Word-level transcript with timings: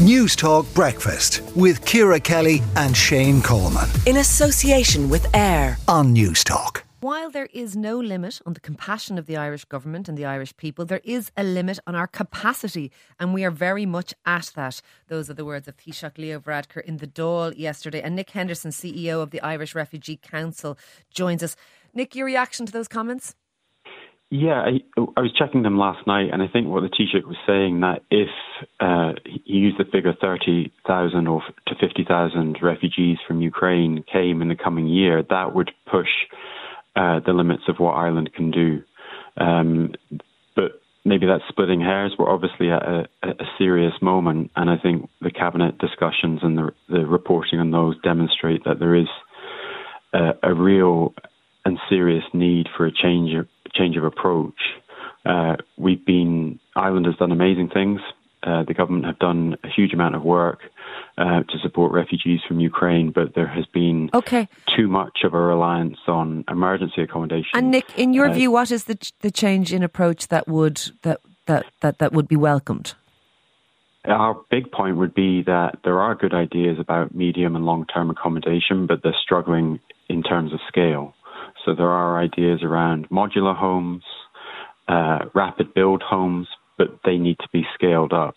Newstalk 0.00 0.64
Breakfast 0.74 1.42
with 1.54 1.84
Ciara 1.84 2.18
Kelly 2.18 2.62
and 2.74 2.96
Shane 2.96 3.42
Coleman. 3.42 3.86
In 4.06 4.16
association 4.16 5.10
with 5.10 5.26
AIR 5.34 5.76
on 5.88 6.14
Newstalk. 6.14 6.84
While 7.00 7.30
there 7.30 7.50
is 7.52 7.76
no 7.76 7.98
limit 7.98 8.40
on 8.46 8.54
the 8.54 8.60
compassion 8.60 9.18
of 9.18 9.26
the 9.26 9.36
Irish 9.36 9.66
government 9.66 10.08
and 10.08 10.16
the 10.16 10.24
Irish 10.24 10.56
people, 10.56 10.86
there 10.86 11.02
is 11.04 11.30
a 11.36 11.44
limit 11.44 11.78
on 11.86 11.94
our 11.94 12.06
capacity, 12.06 12.90
and 13.18 13.34
we 13.34 13.44
are 13.44 13.50
very 13.50 13.84
much 13.84 14.14
at 14.24 14.52
that. 14.54 14.80
Those 15.08 15.28
are 15.28 15.34
the 15.34 15.44
words 15.44 15.68
of 15.68 15.76
Taoiseach 15.76 16.16
Leo 16.16 16.40
Varadkar 16.40 16.82
in 16.82 16.96
the 16.96 17.06
Dáil 17.06 17.52
yesterday. 17.58 18.00
And 18.00 18.16
Nick 18.16 18.30
Henderson, 18.30 18.70
CEO 18.70 19.22
of 19.22 19.32
the 19.32 19.42
Irish 19.42 19.74
Refugee 19.74 20.16
Council, 20.16 20.78
joins 21.10 21.42
us. 21.42 21.56
Nick, 21.92 22.14
your 22.14 22.24
reaction 22.24 22.64
to 22.64 22.72
those 22.72 22.88
comments? 22.88 23.34
Yeah, 24.32 24.62
I, 24.62 24.80
I, 24.96 25.20
was 25.22 25.32
checking 25.36 25.64
them 25.64 25.76
last 25.76 26.06
night, 26.06 26.28
and 26.32 26.40
I 26.40 26.46
think 26.46 26.68
what 26.68 26.82
the 26.82 26.88
Taoiseach 26.88 27.26
was 27.26 27.36
saying 27.48 27.80
that 27.80 28.02
if 28.12 28.28
uh, 28.78 29.18
he 29.24 29.54
used 29.54 29.76
the 29.76 29.84
figure 29.84 30.14
30,000 30.20 31.26
or 31.26 31.42
to 31.66 31.74
50,000 31.74 32.58
refugees 32.62 33.18
from 33.26 33.42
Ukraine 33.42 34.04
came 34.10 34.40
in 34.40 34.48
the 34.48 34.54
coming 34.54 34.86
year, 34.86 35.24
that 35.28 35.52
would 35.52 35.72
push 35.90 36.06
uh, 36.94 37.18
the 37.26 37.32
limits 37.32 37.64
of 37.66 37.80
what 37.80 37.94
Ireland 37.94 38.30
can 38.32 38.52
do. 38.52 38.82
Um, 39.36 39.94
but 40.54 40.80
maybe 41.04 41.26
that's 41.26 41.42
splitting 41.48 41.80
hairs. 41.80 42.12
We're 42.16 42.32
obviously 42.32 42.70
at 42.70 42.82
a, 42.84 43.08
a, 43.24 43.44
serious 43.58 43.94
moment, 44.00 44.52
and 44.54 44.70
I 44.70 44.76
think 44.76 45.10
the 45.20 45.32
cabinet 45.32 45.78
discussions 45.78 46.38
and 46.44 46.56
the, 46.56 46.70
the 46.88 47.04
reporting 47.04 47.58
on 47.58 47.72
those 47.72 48.00
demonstrate 48.02 48.62
that 48.62 48.78
there 48.78 48.94
is 48.94 49.08
a, 50.12 50.34
a 50.44 50.54
real 50.54 51.14
and 51.64 51.78
serious 51.88 52.24
need 52.32 52.68
for 52.76 52.86
a 52.86 52.92
change 52.92 53.32
change 53.74 53.96
of 53.96 54.04
approach. 54.04 54.60
Uh, 55.24 55.56
we've 55.76 56.04
been 56.04 56.58
Ireland 56.76 57.06
has 57.06 57.16
done 57.16 57.32
amazing 57.32 57.70
things. 57.70 58.00
Uh, 58.42 58.62
the 58.64 58.72
government 58.72 59.04
have 59.04 59.18
done 59.18 59.56
a 59.64 59.68
huge 59.68 59.92
amount 59.92 60.14
of 60.14 60.22
work 60.22 60.60
uh, 61.18 61.42
to 61.42 61.58
support 61.62 61.92
refugees 61.92 62.40
from 62.48 62.58
Ukraine, 62.58 63.10
but 63.10 63.34
there 63.34 63.46
has 63.46 63.66
been 63.66 64.08
okay. 64.14 64.48
too 64.74 64.88
much 64.88 65.18
of 65.24 65.34
a 65.34 65.38
reliance 65.38 65.98
on 66.08 66.44
emergency 66.48 67.02
accommodation. 67.02 67.50
And 67.52 67.70
Nick, 67.70 67.98
in 67.98 68.14
your 68.14 68.30
uh, 68.30 68.32
view, 68.32 68.50
what 68.50 68.70
is 68.70 68.84
the 68.84 68.96
the 69.20 69.30
change 69.30 69.72
in 69.72 69.82
approach 69.82 70.28
that 70.28 70.48
would 70.48 70.80
that 71.02 71.20
that 71.46 71.66
that, 71.82 71.98
that 71.98 72.12
would 72.12 72.28
be 72.28 72.36
welcomed? 72.36 72.94
Our 74.06 74.40
big 74.50 74.72
point 74.72 74.96
would 74.96 75.12
be 75.12 75.42
that 75.42 75.80
there 75.84 76.00
are 76.00 76.14
good 76.14 76.32
ideas 76.32 76.78
about 76.78 77.14
medium 77.14 77.54
and 77.54 77.66
long 77.66 77.84
term 77.84 78.08
accommodation, 78.08 78.86
but 78.86 79.02
they're 79.02 79.14
struggling 79.22 79.80
in 80.08 80.22
terms 80.22 80.54
of 80.54 80.60
scale. 80.66 81.14
So 81.64 81.74
there 81.74 81.90
are 81.90 82.18
ideas 82.20 82.62
around 82.62 83.08
modular 83.10 83.56
homes, 83.56 84.02
uh, 84.88 85.26
rapid 85.34 85.74
build 85.74 86.02
homes, 86.02 86.48
but 86.78 87.00
they 87.04 87.18
need 87.18 87.38
to 87.38 87.48
be 87.52 87.64
scaled 87.74 88.12
up. 88.12 88.34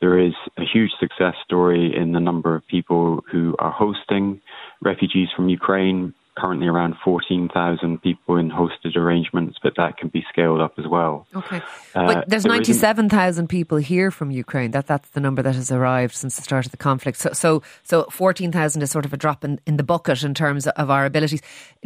There 0.00 0.18
is 0.18 0.34
a 0.56 0.62
huge 0.62 0.92
success 1.00 1.34
story 1.44 1.92
in 1.96 2.12
the 2.12 2.20
number 2.20 2.54
of 2.54 2.66
people 2.66 3.24
who 3.30 3.56
are 3.58 3.72
hosting 3.72 4.40
refugees 4.80 5.28
from 5.34 5.48
Ukraine. 5.48 6.14
Currently, 6.36 6.68
around 6.68 6.94
14,000 7.04 8.00
people 8.00 8.36
in 8.36 8.48
hosted 8.48 8.94
arrangements, 8.94 9.58
but 9.60 9.72
that 9.76 9.96
can 9.96 10.06
be 10.08 10.24
scaled 10.28 10.60
up 10.60 10.74
as 10.78 10.86
well. 10.86 11.26
Okay. 11.34 11.60
Uh, 11.96 12.06
but 12.06 12.28
there's 12.28 12.44
there 12.44 12.52
97,000 12.52 13.48
people 13.48 13.78
here 13.78 14.12
from 14.12 14.30
Ukraine. 14.30 14.70
That 14.70 14.86
That's 14.86 15.10
the 15.10 15.18
number 15.18 15.42
that 15.42 15.56
has 15.56 15.72
arrived 15.72 16.14
since 16.14 16.36
the 16.36 16.42
start 16.42 16.64
of 16.64 16.70
the 16.70 16.76
conflict. 16.76 17.18
So, 17.18 17.32
so, 17.32 17.64
so 17.82 18.04
14,000 18.12 18.82
is 18.82 18.90
sort 18.92 19.04
of 19.04 19.12
a 19.12 19.16
drop 19.16 19.42
in, 19.44 19.60
in 19.66 19.78
the 19.78 19.82
bucket 19.82 20.22
in 20.22 20.32
terms 20.32 20.68
of 20.68 20.90
our 20.90 21.04
abilities. 21.06 21.42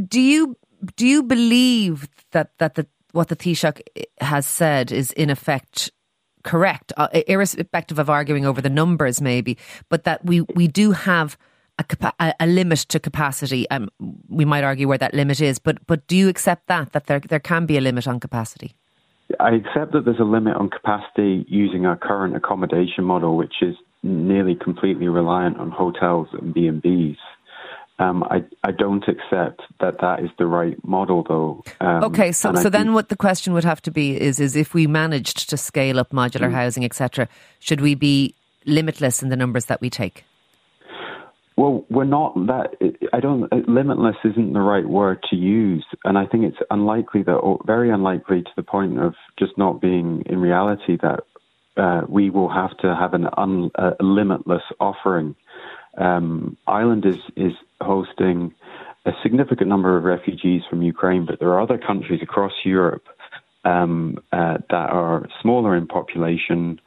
Do 0.07 0.21
you 0.21 0.55
do 0.97 1.07
you 1.07 1.23
believe 1.23 2.09
that 2.33 2.59
that 2.59 2.75
the 2.75 2.87
what 3.13 3.29
the 3.29 3.37
Taoiseach 3.37 3.81
has 4.21 4.47
said 4.47 4.91
is 4.91 5.13
in 5.13 5.31
effect 5.31 5.91
correct, 6.43 6.93
uh, 6.97 7.09
irrespective 7.27 7.99
of 7.99 8.11
arguing 8.11 8.45
over 8.45 8.61
the 8.61 8.71
numbers, 8.71 9.21
maybe, 9.21 9.57
but 9.89 10.05
that 10.05 10.25
we 10.25 10.41
we 10.55 10.69
do 10.69 10.93
have 10.93 11.37
a, 11.79 12.35
a 12.41 12.47
limit 12.47 12.81
to 12.81 13.01
capacity. 13.01 13.69
Um, 13.71 13.89
we 14.29 14.45
might 14.45 14.65
argue 14.65 14.89
where 14.89 14.99
that 14.99 15.15
limit 15.15 15.41
is, 15.41 15.59
but 15.59 15.79
but 15.87 16.07
do 16.07 16.17
you 16.17 16.29
accept 16.29 16.67
that 16.69 16.93
that 16.93 17.07
there 17.07 17.21
there 17.21 17.41
can 17.41 17.67
be 17.67 17.77
a 17.77 17.81
limit 17.81 18.07
on 18.07 18.21
capacity? 18.21 18.75
I 19.41 19.51
accept 19.51 19.93
that 19.93 20.05
there's 20.05 20.21
a 20.21 20.25
limit 20.25 20.57
on 20.57 20.69
capacity 20.69 21.47
using 21.49 21.87
our 21.87 21.97
current 21.97 22.37
accommodation 22.37 23.05
model, 23.05 23.37
which 23.37 23.55
is 23.63 23.77
nearly 24.03 24.55
completely 24.55 25.09
reliant 25.09 25.59
on 25.59 25.71
hotels 25.71 26.29
and 26.33 26.53
B 26.53 26.67
and 26.67 26.83
B's. 26.83 27.17
Um, 28.03 28.25
I, 28.25 28.43
I 28.65 28.73
don't 28.73 29.05
accept 29.07 29.63
that 29.81 30.01
that 30.01 30.21
is 30.21 30.31
the 30.37 30.47
right 30.47 30.77
model, 30.85 31.25
though. 31.29 31.63
Um, 31.81 32.05
okay, 32.05 32.33
so 32.33 32.55
so 32.55 32.69
then 32.69 32.95
what 32.95 33.11
the 33.11 33.17
question 33.17 33.53
would 33.53 33.65
have 33.65 33.81
to 33.83 33.91
be 33.91 34.21
is 34.21 34.41
is 34.41 34.57
if 34.57 34.75
we 34.75 34.87
managed 34.87 35.49
to 35.51 35.57
scale 35.57 36.01
up 36.01 36.11
modular 36.11 36.49
mm. 36.49 36.53
housing, 36.53 36.85
etc., 36.85 37.29
should 37.61 37.81
we 37.81 37.95
be 37.95 38.35
limitless 38.67 39.23
in 39.23 39.29
the 39.29 39.37
numbers 39.37 39.67
that 39.67 39.81
we 39.81 39.89
take? 39.89 40.25
Well, 41.57 41.85
we're 41.91 42.05
not 42.05 42.35
that. 42.47 42.75
I 43.13 43.21
don't. 43.21 43.47
Limitless 43.69 44.17
isn't 44.25 44.53
the 44.53 44.61
right 44.61 44.89
word 44.89 45.23
to 45.31 45.37
use, 45.37 45.85
and 46.05 46.19
I 46.19 46.27
think 46.27 46.45
it's 46.45 46.59
unlikely 46.71 47.23
that, 47.25 47.35
or 47.35 47.61
very 47.67 47.91
unlikely 47.91 48.43
to 48.43 48.51
the 48.57 48.65
point 48.65 48.99
of 48.99 49.15
just 49.39 49.57
not 49.57 49.81
being 49.81 50.25
in 50.27 50.39
reality 50.41 50.99
that 51.03 51.21
uh, 51.77 52.03
we 52.09 52.31
will 52.31 52.49
have 52.49 52.77
to 52.79 52.97
have 52.97 53.15
an 53.15 53.29
un, 53.37 53.71
a 53.77 53.93
limitless 54.01 54.63
offering. 54.81 55.37
Um, 55.99 56.57
Ireland 56.67 57.05
is 57.07 57.21
is 57.37 57.53
hosting 57.81 58.55
a 59.05 59.13
significant 59.23 59.69
number 59.69 59.97
of 59.97 60.05
refugees 60.05 60.63
from 60.69 60.83
Ukraine, 60.83 61.27
but 61.27 61.39
there 61.41 61.51
are 61.51 61.61
other 61.61 61.79
countries 61.79 62.21
across 62.23 62.53
Europe 62.65 63.05
um, 63.65 64.19
uh, 64.33 64.59
that 64.71 64.91
are 64.91 65.29
smaller 65.41 65.77
in 65.77 65.87
population, 65.87 66.81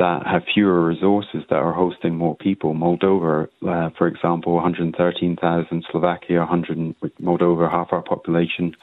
that 0.00 0.26
have 0.26 0.42
fewer 0.54 0.82
resources 0.82 1.42
that 1.50 1.56
are 1.56 1.74
hosting 1.74 2.16
more 2.16 2.34
people. 2.34 2.72
Moldova, 2.72 3.48
uh, 3.68 3.90
for 3.98 4.06
example, 4.06 4.54
113,000, 4.54 5.84
Slovakia, 5.90 6.38
100, 6.38 6.94
Moldova, 7.20 7.70
half 7.70 7.92
our 7.92 8.00
population, 8.00 8.74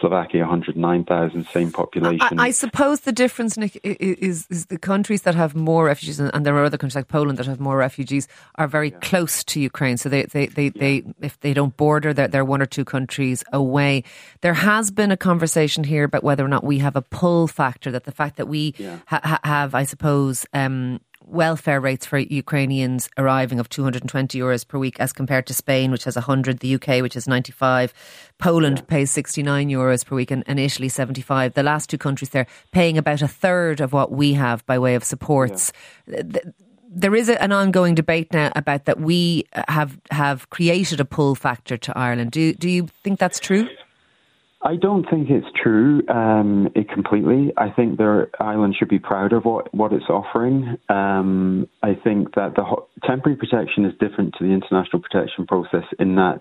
Slovakia, 0.00 0.40
109,000, 0.40 1.46
same 1.48 1.70
population. 1.70 2.40
I, 2.40 2.44
I, 2.44 2.50
suppose 2.52 3.00
the 3.00 3.12
difference, 3.12 3.58
Nick, 3.58 3.78
is, 3.84 4.46
is 4.48 4.64
the 4.66 4.78
countries 4.78 5.22
that 5.22 5.34
have 5.34 5.54
more 5.54 5.84
refugees, 5.84 6.18
and, 6.18 6.30
and, 6.32 6.46
there 6.46 6.56
are 6.56 6.64
other 6.64 6.78
countries 6.78 6.96
like 6.96 7.08
Poland 7.08 7.38
that 7.38 7.46
have 7.46 7.60
more 7.60 7.76
refugees, 7.76 8.26
are 8.54 8.66
very 8.66 8.92
yeah. 8.92 8.98
close 9.00 9.44
to 9.44 9.60
Ukraine. 9.60 9.98
So 9.98 10.08
they, 10.08 10.22
they, 10.22 10.46
they, 10.46 10.64
yeah. 10.64 10.70
they, 10.76 11.04
if 11.20 11.38
they 11.40 11.52
don't 11.52 11.76
border, 11.76 12.14
they're, 12.14 12.28
they're 12.28 12.46
one 12.46 12.62
or 12.62 12.66
two 12.66 12.86
countries 12.86 13.44
away. 13.52 14.04
There 14.40 14.54
has 14.54 14.90
been 14.90 15.12
a 15.12 15.18
conversation 15.18 15.84
here 15.84 16.04
about 16.04 16.24
whether 16.24 16.42
or 16.42 16.48
not 16.48 16.64
we 16.64 16.78
have 16.78 16.96
a 16.96 17.02
pull 17.02 17.46
factor, 17.46 17.90
that 17.90 18.04
the 18.04 18.12
fact 18.12 18.38
that 18.38 18.48
we 18.48 18.74
yeah. 18.78 19.00
ha- 19.04 19.40
have, 19.44 19.74
I 19.74 19.84
suppose, 19.84 20.46
um, 20.54 20.61
Um, 20.66 21.00
welfare 21.26 21.80
rates 21.80 22.04
for 22.04 22.18
Ukrainians 22.18 23.08
arriving 23.16 23.60
of 23.60 23.68
220 23.68 24.38
euros 24.38 24.66
per 24.66 24.78
week 24.78 24.98
as 25.00 25.12
compared 25.12 25.46
to 25.46 25.54
Spain, 25.54 25.90
which 25.90 26.04
has 26.04 26.16
100, 26.16 26.58
the 26.58 26.74
UK, 26.74 27.00
which 27.00 27.16
is 27.16 27.26
95. 27.26 27.94
Poland 28.38 28.78
yeah. 28.78 28.84
pays 28.84 29.10
69 29.10 29.68
euros 29.68 30.04
per 30.04 30.16
week 30.16 30.30
and, 30.30 30.44
and, 30.46 30.58
Italy 30.58 30.88
75. 30.88 31.54
The 31.54 31.62
last 31.62 31.90
two 31.90 31.98
countries 31.98 32.30
there 32.30 32.46
paying 32.72 32.98
about 32.98 33.22
a 33.22 33.28
third 33.28 33.80
of 33.80 33.92
what 33.92 34.12
we 34.12 34.34
have 34.34 34.64
by 34.66 34.78
way 34.78 34.94
of 34.94 35.04
supports. 35.04 35.72
Yeah. 36.06 36.22
There 36.94 37.14
is 37.14 37.30
an 37.30 37.52
ongoing 37.52 37.94
debate 37.94 38.34
now 38.34 38.52
about 38.54 38.84
that 38.84 39.00
we 39.00 39.46
have 39.66 39.98
have 40.10 40.50
created 40.50 41.00
a 41.00 41.06
pull 41.06 41.34
factor 41.34 41.78
to 41.78 41.98
Ireland. 41.98 42.32
Do 42.32 42.52
do 42.52 42.68
you 42.68 42.88
think 43.02 43.18
that's 43.18 43.40
true? 43.40 43.66
I 44.64 44.76
don't 44.76 45.04
think 45.10 45.28
it's 45.28 45.46
true 45.60 46.06
um, 46.08 46.68
it 46.76 46.88
completely. 46.88 47.52
I 47.56 47.70
think 47.70 47.98
the 47.98 48.28
Ireland 48.38 48.76
should 48.78 48.88
be 48.88 49.00
proud 49.00 49.32
of 49.32 49.44
what, 49.44 49.74
what 49.74 49.92
it's 49.92 50.08
offering. 50.08 50.76
Um, 50.88 51.68
I 51.82 51.94
think 51.94 52.34
that 52.36 52.54
the 52.54 52.62
ho- 52.62 52.86
temporary 53.04 53.36
protection 53.36 53.84
is 53.84 53.92
different 53.98 54.34
to 54.38 54.44
the 54.44 54.52
international 54.52 55.02
protection 55.02 55.46
process 55.46 55.84
in 55.98 56.14
that 56.14 56.40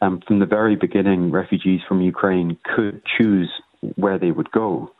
um, 0.00 0.20
from 0.26 0.38
the 0.38 0.46
very 0.46 0.76
beginning, 0.76 1.30
refugees 1.30 1.80
from 1.86 2.00
Ukraine 2.00 2.56
could 2.74 3.02
choose 3.18 3.50
where 3.96 4.18
they 4.18 4.30
would 4.30 4.50
go. 4.50 4.90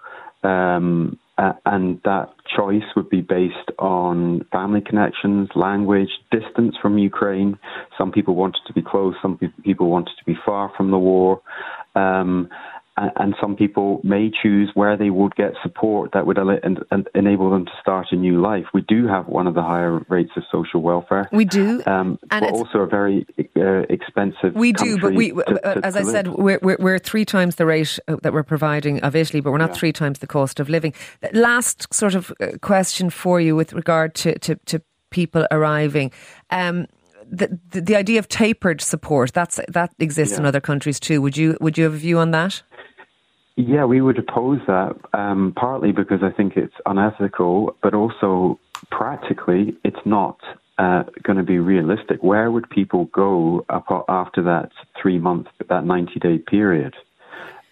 Um, 0.42 1.18
and 1.64 2.00
that 2.04 2.34
choice 2.54 2.82
would 2.96 3.08
be 3.08 3.22
based 3.22 3.70
on 3.78 4.44
family 4.52 4.82
connections, 4.82 5.48
language, 5.54 6.10
distance 6.30 6.74
from 6.82 6.98
Ukraine. 6.98 7.58
Some 7.96 8.12
people 8.12 8.34
wanted 8.34 8.60
to 8.66 8.72
be 8.74 8.82
close, 8.82 9.14
some 9.22 9.38
people 9.64 9.88
wanted 9.88 10.12
to 10.18 10.24
be 10.26 10.36
far 10.44 10.70
from 10.76 10.90
the 10.90 10.98
war. 10.98 11.40
Um, 12.00 12.48
and 13.16 13.34
some 13.40 13.56
people 13.56 14.00
may 14.04 14.30
choose 14.42 14.70
where 14.74 14.96
they 14.96 15.10
would 15.10 15.34
get 15.34 15.52
support 15.62 16.10
that 16.12 16.26
would 16.26 16.38
enable 16.38 17.50
them 17.50 17.64
to 17.64 17.72
start 17.80 18.08
a 18.10 18.16
new 18.16 18.40
life. 18.40 18.66
We 18.74 18.82
do 18.82 19.06
have 19.06 19.26
one 19.26 19.46
of 19.46 19.54
the 19.54 19.62
higher 19.62 20.04
rates 20.08 20.32
of 20.36 20.42
social 20.52 20.82
welfare. 20.82 21.28
We 21.32 21.44
do, 21.44 21.82
um, 21.86 22.18
and 22.30 22.44
but 22.44 22.52
also 22.52 22.80
a 22.80 22.86
very 22.86 23.26
uh, 23.56 23.86
expensive. 23.88 24.54
We 24.54 24.72
do, 24.72 24.98
but 24.98 25.14
we, 25.14 25.30
to, 25.30 25.44
to, 25.44 25.80
as 25.82 25.94
to 25.94 26.00
I 26.00 26.02
live. 26.02 26.12
said, 26.12 26.28
we're, 26.28 26.58
we're, 26.62 26.76
we're, 26.78 26.98
three 26.98 27.24
times 27.24 27.56
the 27.56 27.66
rate 27.66 27.98
uh, 28.06 28.16
that 28.22 28.32
we're 28.32 28.42
providing 28.42 29.00
of 29.00 29.16
Italy, 29.16 29.40
but 29.40 29.50
we're 29.50 29.58
not 29.58 29.70
yeah. 29.70 29.76
three 29.76 29.92
times 29.92 30.18
the 30.18 30.26
cost 30.26 30.60
of 30.60 30.68
living. 30.68 30.92
Last 31.32 31.92
sort 31.94 32.14
of 32.14 32.32
uh, 32.40 32.58
question 32.60 33.08
for 33.08 33.40
you 33.40 33.56
with 33.56 33.72
regard 33.72 34.14
to 34.16 34.38
to, 34.40 34.56
to 34.66 34.82
people 35.10 35.46
arriving. 35.50 36.12
Um, 36.50 36.86
the, 37.30 37.58
the, 37.70 37.80
the 37.80 37.96
idea 37.96 38.18
of 38.18 38.28
tapered 38.28 38.80
support 38.80 39.32
that's 39.32 39.60
that 39.68 39.94
exists 39.98 40.34
yeah. 40.34 40.40
in 40.40 40.46
other 40.46 40.60
countries 40.60 40.98
too. 41.00 41.22
Would 41.22 41.36
you 41.36 41.56
would 41.60 41.78
you 41.78 41.84
have 41.84 41.94
a 41.94 41.98
view 41.98 42.18
on 42.18 42.32
that? 42.32 42.62
Yeah, 43.56 43.84
we 43.84 44.00
would 44.00 44.18
oppose 44.18 44.60
that 44.66 44.96
um, 45.12 45.52
partly 45.54 45.92
because 45.92 46.22
I 46.22 46.30
think 46.30 46.56
it's 46.56 46.74
unethical, 46.86 47.76
but 47.82 47.94
also 47.94 48.58
practically, 48.90 49.76
it's 49.84 50.04
not 50.06 50.38
uh, 50.78 51.02
going 51.22 51.36
to 51.36 51.44
be 51.44 51.58
realistic. 51.58 52.22
Where 52.22 52.50
would 52.50 52.70
people 52.70 53.06
go 53.06 53.66
after 53.68 54.42
that 54.42 54.70
three 55.00 55.18
month, 55.18 55.48
that 55.68 55.84
90 55.84 56.18
day 56.20 56.38
period? 56.38 56.94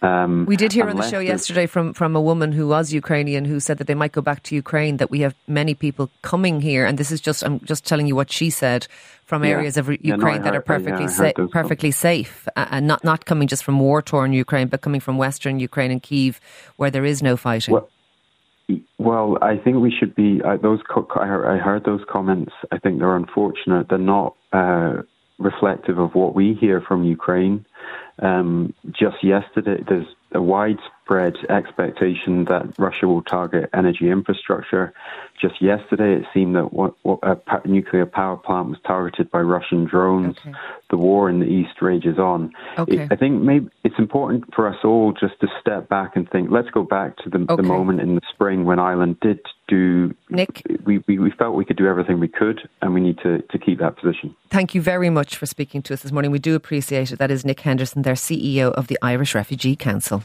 Um, 0.01 0.47
we 0.47 0.57
did 0.57 0.73
hear 0.73 0.89
on 0.89 0.97
the 0.97 1.11
show 1.11 1.19
yesterday 1.19 1.67
from, 1.67 1.93
from 1.93 2.15
a 2.15 2.21
woman 2.21 2.53
who 2.53 2.69
was 2.69 2.93
Ukrainian 2.93 3.45
who 3.45 3.59
said 3.59 3.79
that 3.79 3.89
they 3.89 3.97
might 3.97 4.13
go 4.13 4.21
back 4.21 4.45
to 4.45 4.55
Ukraine. 4.55 4.99
That 4.99 5.11
we 5.11 5.21
have 5.21 5.35
many 5.49 5.75
people 5.75 6.09
coming 6.23 6.61
here, 6.61 6.87
and 6.87 6.99
this 6.99 7.11
is 7.11 7.21
just 7.21 7.45
I'm 7.45 7.59
just 7.61 7.85
telling 7.85 8.07
you 8.07 8.15
what 8.15 8.31
she 8.31 8.49
said 8.49 8.87
from 9.25 9.43
yeah. 9.43 9.51
areas 9.51 9.77
of 9.77 9.89
Ukraine 9.89 10.01
yeah, 10.05 10.17
no, 10.17 10.25
heard, 10.25 10.45
that 10.45 10.55
are 10.55 10.61
perfectly 10.61 11.05
yeah, 11.05 11.33
sa- 11.35 11.47
perfectly 11.51 11.91
safe, 11.91 12.47
and 12.55 12.87
not 12.87 13.03
not 13.03 13.25
coming 13.25 13.49
just 13.49 13.65
from 13.65 13.81
war 13.81 14.01
torn 14.01 14.33
Ukraine, 14.33 14.69
but 14.69 14.83
coming 14.83 15.01
from 15.01 15.19
Western 15.19 15.59
Ukraine 15.59 15.91
and 15.91 16.03
Kiev, 16.03 16.41
where 16.77 16.93
there 16.93 17.05
is 17.05 17.21
no 17.21 17.37
fighting. 17.37 17.75
Well, 17.75 17.89
well 18.99 19.39
I 19.43 19.57
think 19.57 19.79
we 19.79 19.91
should 19.91 20.15
be 20.15 20.41
uh, 20.45 20.59
those. 20.59 20.79
Co- 20.89 21.09
I 21.17 21.57
heard 21.57 21.83
those 21.85 22.03
comments. 22.09 22.53
I 22.71 22.79
think 22.79 23.01
they're 23.01 23.17
unfortunate. 23.17 23.89
They're 23.89 23.99
not 23.99 24.37
uh, 24.53 25.03
reflective 25.39 25.99
of 25.99 26.15
what 26.15 26.37
we 26.37 26.55
hear 26.55 26.81
from 26.81 27.03
Ukraine. 27.05 27.65
Um, 28.21 28.75
just 28.91 29.23
yesterday, 29.23 29.83
there's 29.89 30.07
a 30.35 30.41
widespread 31.09 31.37
expectation 31.51 32.45
that 32.47 32.79
Russia 32.79 33.07
will 33.07 33.23
target 33.23 33.71
energy 33.73 34.11
infrastructure. 34.11 34.93
Just 35.41 35.61
yesterday, 35.63 36.15
it 36.15 36.25
seemed 36.35 36.57
that 36.57 36.73
what, 36.73 36.95
what 37.03 37.21
a 37.23 37.69
nuclear 37.69 38.07
power 38.07 38.37
plant 38.37 38.69
was 38.71 38.79
targeted 38.87 39.31
by 39.31 39.41
Russian 39.41 39.85
drones. 39.85 40.37
Okay. 40.39 40.53
The 40.91 40.97
war 40.97 41.29
in 41.29 41.39
the 41.39 41.47
east 41.47 41.81
rages 41.81 42.19
on. 42.19 42.53
Okay. 42.79 43.03
It, 43.03 43.13
I 43.13 43.17
think 43.17 43.43
maybe 43.43 43.69
it's 43.85 43.99
important 43.99 44.53
for 44.55 44.67
us 44.69 44.77
all 44.85 45.13
just 45.13 45.39
to 45.41 45.49
step 45.61 45.89
back 45.89 46.17
and 46.17 46.29
think. 46.31 46.51
Let's 46.51 46.71
go 46.71 46.83
back 46.83 47.17
to 47.19 47.31
the, 47.31 47.39
okay. 47.39 47.57
the 47.57 47.63
moment 47.63 48.01
in 48.01 48.15
the 48.15 48.23
spring 48.33 48.65
when 48.65 48.79
Ireland 48.79 49.21
did 49.21 49.41
do. 49.69 50.15
Nick, 50.31 50.63
we, 50.85 50.99
we, 51.07 51.19
we 51.19 51.31
felt 51.31 51.55
we 51.55 51.65
could 51.65 51.77
do 51.77 51.87
everything 51.87 52.19
we 52.19 52.29
could, 52.29 52.69
and 52.83 52.95
we 52.95 53.01
need 53.01 53.19
to, 53.19 53.43
to 53.43 53.59
keep 53.59 53.79
that 53.79 53.97
position. 53.97 54.35
Thank 54.51 54.75
you 54.75 54.81
very 54.81 55.11
much 55.11 55.37
for 55.37 55.47
speaking 55.47 55.83
to 55.83 55.95
us 55.95 56.03
this 56.03 56.11
morning. 56.11 56.31
We 56.31 56.39
do 56.39 56.55
appreciate 56.55 57.13
it. 57.13 57.19
That 57.19 57.31
is 57.31 57.45
Nick 57.45 57.61
Henderson, 57.61 58.03
their 58.03 58.15
CEO 58.15 58.73
of 58.73 58.89
the 58.89 58.99
Irish 59.03 59.35
Refugee 59.35 59.77
Council. 59.77 60.25